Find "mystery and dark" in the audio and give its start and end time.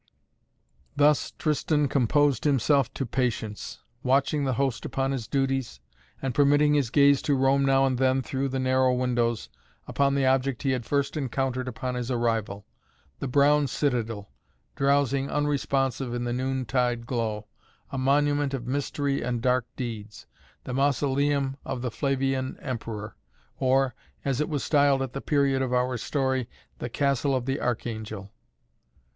18.65-19.67